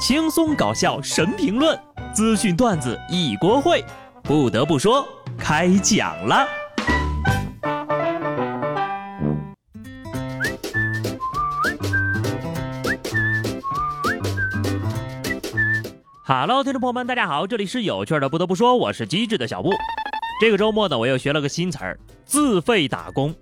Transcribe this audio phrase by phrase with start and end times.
[0.00, 1.78] 轻松搞笑神评论，
[2.14, 3.84] 资讯段子一锅烩。
[4.22, 6.48] 不得不说，开讲了。
[16.24, 18.26] Hello，听众朋友们，大家好，这里是有趣的。
[18.26, 19.70] 不得不说，我是机智的小布。
[20.40, 23.34] 这个周末呢，我又学了个新词儿——自费打工。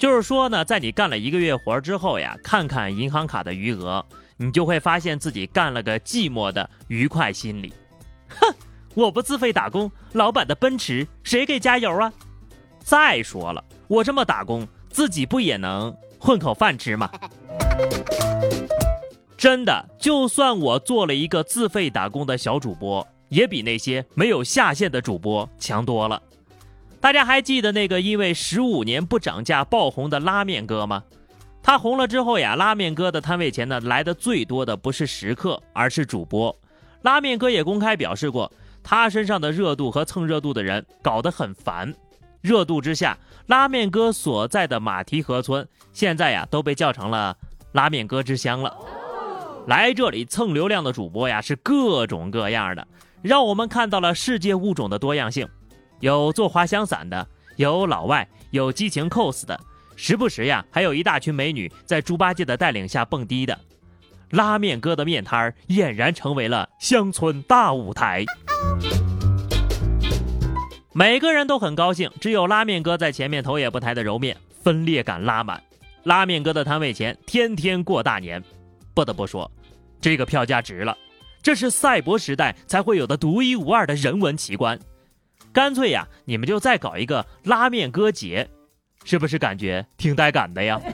[0.00, 4.04] 就是说呢，在你干了一个月活之后呀，看看银行卡的余额，
[4.42, 7.72] 你就会发现自己干了个寂寞的愉快心理。
[8.28, 8.52] 哼，
[8.94, 12.12] 我不自费打工，老板的奔驰谁给加油啊？
[12.80, 17.08] 再说了，我这么打工，自己不也能混口饭吃吗？
[19.38, 26.20] 真的，就算我做了一个自费打工的小主播，也比那些没有下线的主播强多了。
[27.00, 31.04] 大家还记得那个因为十五年不涨价爆红的拉面哥吗？
[31.62, 36.54] 他红了之后呀，拉面哥的摊位前呢来的最多的不是食客，而是主播。
[37.02, 38.50] 拉面哥也公开表示过，
[38.82, 41.94] 他身上的热度和蹭热度的人搞得很烦。
[42.40, 47.36] 热度之下，拉面哥所在的马蹄河村现在呀都被叫成了
[47.70, 48.76] 拉面哥之乡了。
[49.68, 52.84] 来这里蹭流量的主播呀是各种各样的，
[53.22, 55.48] 让我们看到了世界物种的多样性。
[56.00, 59.60] 有做滑翔伞的，有老外，有激情 cos 的，
[60.04, 63.56] 时不时呀，还有一大群美女在猪八戒的带领下蹦迪的。
[64.30, 68.24] 拉面哥的面摊儿俨然成为了乡村大舞台，
[70.92, 75.62] 每个人都很高兴，只有拉面哥在前面头也不抬的揉面，分裂感拉满。
[76.02, 78.42] 拉面哥的摊位前天天过大年，
[78.94, 79.48] 不得不说，
[80.00, 80.98] 这个票价值了，
[81.40, 84.76] 这是赛博时代才会有的独一无二的人文奇观。
[85.52, 88.50] 干脆呀，你们就再搞一个拉面哥节，
[89.04, 90.80] 是不是感觉挺带感的呀？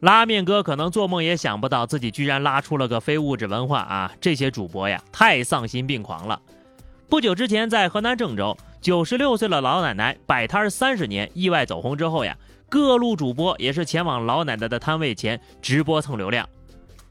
[0.00, 4.10] 拉面哥可能做梦也想不到，自己居然拉出了个非物质文化啊！
[4.18, 6.40] 这些主播呀，太丧心病狂了。
[7.06, 12.34] 不久之前，在河南郑州，九十六岁的老奶奶摆摊三十年，意外走红之后呀，
[12.70, 16.48] 各路主播也是前往老奶奶的摊位前直播蹭流量，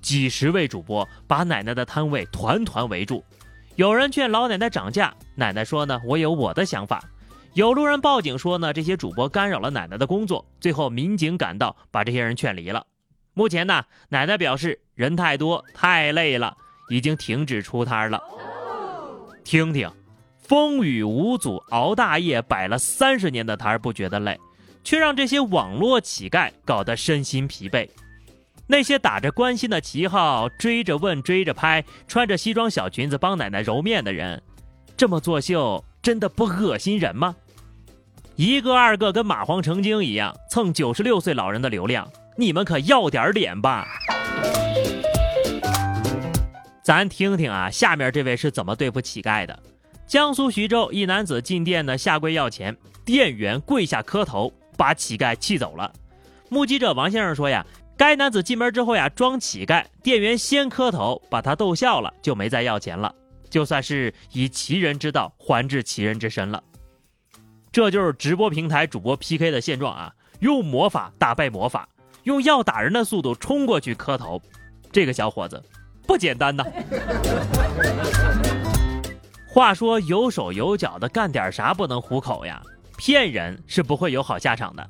[0.00, 3.22] 几十位主播把奶奶的摊位团团围住。
[3.76, 7.00] 有人劝老奶奶涨价，奶奶说呢，我有我的想法。
[7.54, 10.42] 有路人报警说呢，这些主播干扰了奶奶的工作。
[10.58, 12.86] 最后民警赶到，把这些人劝离了。
[13.34, 16.56] 目前呢，奶奶表示人太多太累了，
[16.88, 18.22] 已经停止出摊了。
[19.44, 19.90] 听听，
[20.38, 24.40] 风雨无阻熬大夜摆了三十年的摊不觉得累，
[24.82, 27.86] 却让这些网络乞丐搞得身心疲惫。
[28.66, 34.42] 那些打着关心的旗号追着问追着拍，穿着西装小裙子帮奶奶揉面的人，
[34.96, 37.36] 这么作秀真的不恶心人吗？
[38.36, 43.86] 一个二个跟蚂蟥成精一样蹭九十六岁老人的流量，你们可要点脸吧！
[46.82, 49.58] 咱听听啊，下面这位是怎么对付乞丐的？
[50.06, 55.92] 江苏徐州一男子进店呢下跪要钱，店员跪下磕头，把乞丐气走了。
[56.48, 57.64] 目击者王先生说呀。
[57.94, 63.14] 该男子进门之后呀，装乞丐，店员先磕头，把他逗笑了，就没再要钱了，
[63.48, 66.60] 就算是以其人之道还治其人之身了。
[67.72, 70.12] 这就是直播平台主播 PK 的现状啊！
[70.40, 71.88] 用魔法打败魔法，
[72.24, 74.40] 用要打人的速度冲过去磕头，
[74.92, 75.62] 这个小伙子
[76.06, 76.64] 不简单呐！
[79.48, 82.62] 话说有手有脚的干点啥不能糊口呀？
[82.98, 84.86] 骗人是不会有好下场的。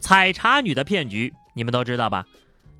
[0.00, 1.32] 采茶女的骗局。
[1.54, 2.24] 你们都知道吧？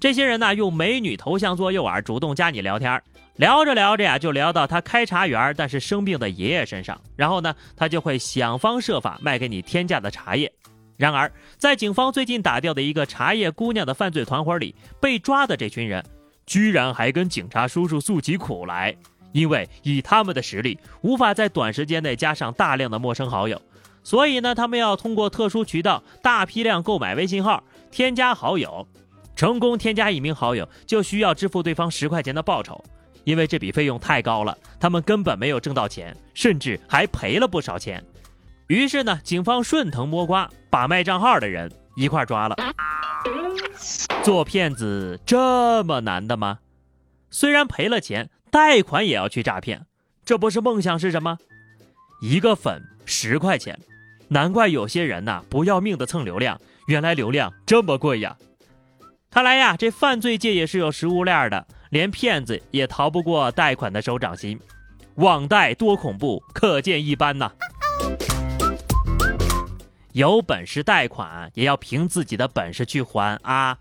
[0.00, 3.04] 这些人呢，用美女头像做诱饵，主动加你聊天儿，
[3.36, 10.52] 聊着聊着呀，就聊到他开茶园但是生病的爷爷身上，然后呢，他就会想方设法卖给你天价的茶叶。
[10.98, 16.04] 然而，在警方最近打掉的一个茶叶姑娘的犯罪团伙里，被抓的这群人，
[16.46, 18.94] 居然还跟警察叔叔诉起苦来，
[19.32, 23.60] 因为以他们的实力，无法在短时间内加上大量的陌生好友，
[24.04, 27.64] 所以呢，他们要通过特殊渠道大批量购买微信号。
[27.90, 28.86] 添加好友，
[29.36, 32.82] 成功添加一名好友就需要支付对方十块钱的报酬，
[33.24, 38.02] 因为这笔费用太高了，他们根本没有挣到钱，甚至还赔了不少钱。
[38.68, 42.56] 于是呢，警方顺藤摸瓜，把卖账号的人一块抓了。
[44.22, 46.60] 做骗子这么难的吗？
[47.30, 49.86] 虽然赔了钱，贷款也要去诈骗，
[50.24, 51.38] 这不是梦想是什么？
[52.20, 53.78] 一个粉十块钱，
[54.28, 56.60] 难怪有些人呐不要命的蹭流量。
[56.88, 58.36] 原来流量这么贵呀！
[59.30, 64.58] 看来呀，这犯罪界也是有食物链的，连骗子也逃不过贷款的手掌心。
[65.16, 67.52] 网贷多恐怖，可见一斑呐！
[70.12, 73.76] 有本事贷款，也要凭自己的本事去还啊！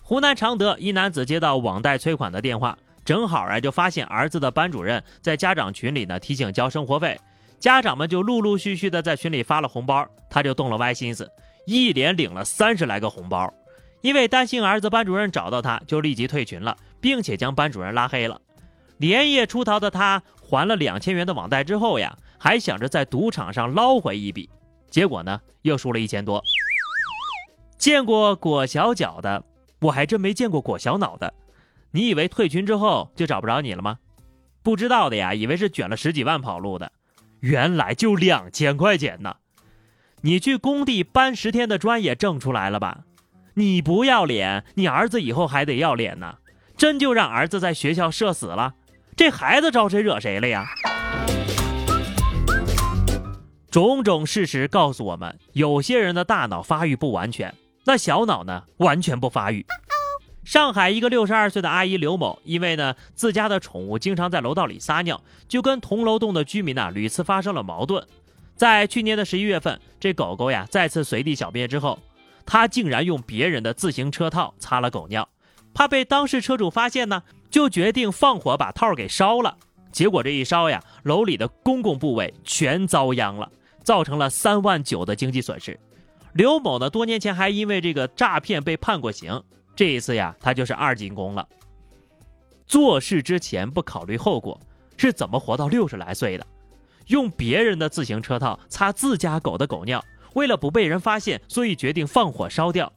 [0.00, 7.20] 湖南常德一男子接到网贷催款的电话，正好啊就发现儿子的班主任在家长群里呢提醒交生活费，
[7.58, 11.30] 家长们就陆陆续续的在群里发了红包，他就动了歪心思，
[11.66, 13.52] 一连领了三十来个红包。
[14.00, 18.40] 因为担心儿子班主任找到他，就立即退群了，并且将班主任拉黑了。
[18.98, 24.48] 连夜出逃的他还了两千元的网贷之后呀，还想着在赌场上捞回一笔，
[24.90, 26.42] 结果呢又输了一千多。
[27.78, 29.44] 见过裹小脚的。
[29.80, 31.32] 我还真没见过裹小脑的，
[31.92, 33.98] 你以为退群之后就找不着你了吗？
[34.62, 36.92] 不知道的呀，以为是卷了十几万跑路的，
[37.40, 39.36] 原来就两千块钱呢。
[40.20, 43.04] 你去工地搬十天的砖也挣出来了吧？
[43.54, 46.36] 你不要脸，你儿子以后还得要脸呢。
[46.80, 48.72] 真就让儿子在学校社死了，
[49.14, 50.66] 这孩子招谁惹谁了呀？
[53.70, 57.54] 种种事实告诉我们，有些人的大脑发育不完全。
[57.84, 59.66] 那小脑呢，完全不发育。
[60.42, 68.02] 上海一个六十二岁的阿姨刘某，因为呢自家的宠物经常在楼道里撒尿，就跟同楼栋的居民呢屡次发生了矛盾。
[68.56, 71.98] 在去年的十一月份，这狗狗呀再次随地小便之后，
[72.46, 75.28] 她竟然用别人的自行车套擦了狗尿，
[75.72, 79.56] 怕被当事车主发现呢，就决定放火把套给烧了。
[79.92, 83.50] 结果这一烧呀，楼里的公共部位全遭殃了，
[83.82, 85.78] 造成了三万九的经济损失。
[86.32, 89.42] 刘某呢，多年前还因为这个诈骗被判过刑，
[89.74, 91.48] 这一次呀，他就是二进宫了。
[92.66, 94.60] 做事之前不考虑后果，
[94.96, 96.46] 是怎么活到六十来岁的？
[97.06, 102.92] 用别人的自行车套擦自家狗的狗尿，为了不被人发现，所以决定放火烧掉。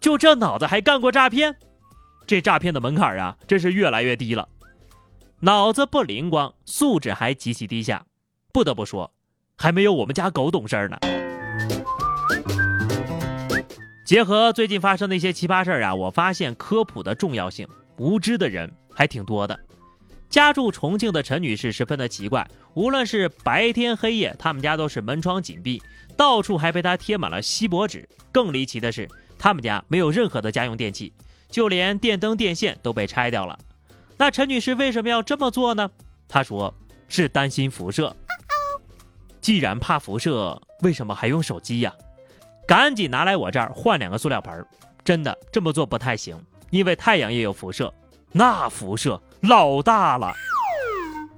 [0.00, 1.54] 就这脑子还干过诈骗？
[2.26, 4.48] 这诈骗的门槛啊，真是越来越低了。
[5.40, 8.04] 脑子不灵光，素质还极其低下。
[8.52, 9.12] 不得不说，
[9.56, 10.98] 还没有我们家狗懂事呢。
[14.04, 19.58] 结合最近发生的一些奇葩事儿啊，我发现科普的重要性，无知的人还挺多的。
[20.28, 25.82] 家住重庆的陈女士十分的奇怪，无论是白天黑夜，他们家都是门窗紧闭，
[26.16, 28.08] 到处还被她贴满了锡箔纸。
[28.32, 29.08] 更离奇的是，
[29.38, 31.12] 他们家没有任何的家用电器，
[31.50, 33.58] 就连电灯电线都被拆掉了。
[34.16, 35.90] 那陈女士为什么要这么做呢？
[36.28, 36.72] 她说
[37.08, 38.14] 是担心辐射。
[39.40, 41.92] 既然怕辐射，为什么还用手机呀？
[42.66, 44.64] 赶紧拿来我这儿换两个塑料盆
[45.02, 47.92] 真的这么做不太行，因为太阳也有辐射，
[48.30, 50.32] 那辐射老大了。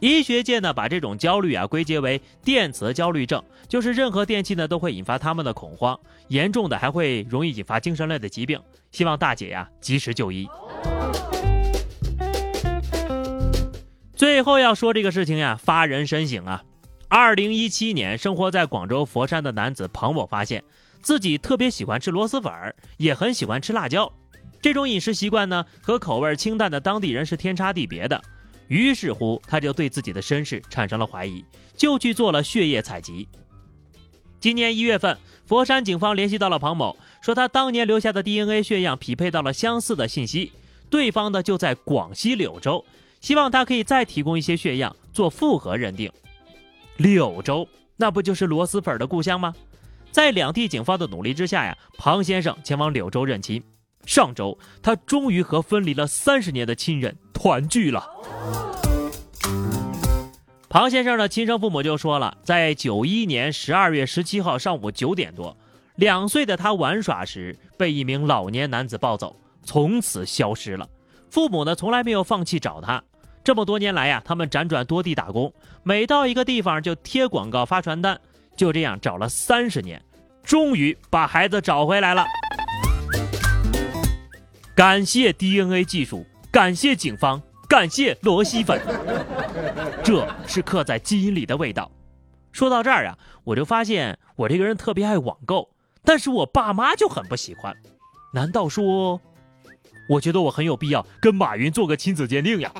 [0.02, 5.96] 医学界呢把这种焦虑啊归结为电磁焦虑症，就是任何电器呢都会引发他们的恐慌，
[6.26, 8.60] 严重的还会容易引发精神类的疾病。
[8.90, 10.48] 希望大姐呀及时就医。
[14.12, 16.64] 最后要说这个事情呀，发人深省啊。
[17.06, 20.64] 二零一七年，生活在广州佛山的男子彭某发现。
[21.00, 22.52] 自己特别喜欢吃螺蛳粉，
[22.96, 24.12] 也很喜欢吃辣椒，
[24.60, 28.20] 这种饮食习惯呢，和口味清淡的当地人是天差地别的。
[28.72, 31.44] 于是乎，他就对自己的身世产生了怀疑，
[31.76, 33.28] 就去做了血液采集。
[34.40, 40.52] 今年一月份，佛山警方联系到了庞某，说他当年留下的 DNA 血样匹配到了相似的信息，
[40.88, 42.82] 对方呢就在广西柳州，
[43.20, 46.10] 希望他可以再提供一些血样做复核认定。
[46.96, 47.68] 柳州，
[47.98, 49.54] 那不就是螺蛳粉的故乡吗？
[50.10, 53.62] 在两地警方的努力之下呀，庞先生前往柳州认亲。
[54.06, 58.08] 上周，他终于和分离了三十年的亲人团聚了。
[60.68, 65.56] 庞先生的亲生父母就说了，在九一年十二月十七号上午九点多，
[65.96, 70.88] 两岁的他玩耍时被一名老年男子抱走，从此消失了。
[71.30, 73.02] 父母呢，从来没有放弃找他。
[73.44, 78.18] 这么多年来呀，他们辗转多地打工，每到一个地方就贴广告发传单。
[78.54, 80.00] 就这样找了三十年，
[80.42, 82.24] 终于把孩子找回来了。
[84.74, 88.80] 感谢 DNA 技术，感谢警方，感谢罗西粉，
[90.02, 91.90] 这是刻在基因里的味道。
[92.52, 95.68] 说到这儿啊，我就发现我这个人特别爱网购，
[96.04, 97.76] 但是我爸妈就很不喜欢。
[98.32, 99.20] 难道说，
[100.08, 102.72] 我觉得我很有必要跟马云做个亲子鉴定呀？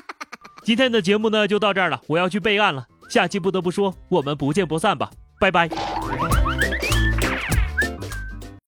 [0.64, 2.86] 今天的节目呢就到这儿了，我要去备案了。
[3.08, 5.68] 下期不得不说，我们不见不散吧，拜拜。